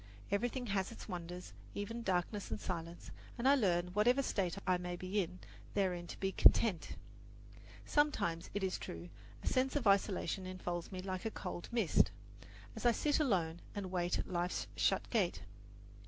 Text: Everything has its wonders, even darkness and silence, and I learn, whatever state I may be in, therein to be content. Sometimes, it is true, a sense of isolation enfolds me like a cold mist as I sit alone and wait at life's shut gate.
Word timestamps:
Everything 0.31 0.65
has 0.65 0.91
its 0.91 1.07
wonders, 1.07 1.53
even 1.75 2.01
darkness 2.01 2.49
and 2.49 2.59
silence, 2.59 3.11
and 3.37 3.47
I 3.47 3.53
learn, 3.53 3.89
whatever 3.89 4.23
state 4.23 4.57
I 4.65 4.79
may 4.79 4.95
be 4.95 5.21
in, 5.21 5.37
therein 5.75 6.07
to 6.07 6.19
be 6.19 6.31
content. 6.31 6.95
Sometimes, 7.85 8.49
it 8.55 8.63
is 8.63 8.79
true, 8.79 9.09
a 9.43 9.47
sense 9.47 9.75
of 9.75 9.85
isolation 9.85 10.47
enfolds 10.47 10.91
me 10.91 11.01
like 11.01 11.25
a 11.25 11.29
cold 11.29 11.69
mist 11.71 12.09
as 12.75 12.83
I 12.83 12.93
sit 12.93 13.19
alone 13.19 13.61
and 13.75 13.91
wait 13.91 14.17
at 14.17 14.27
life's 14.27 14.65
shut 14.75 15.07
gate. 15.11 15.43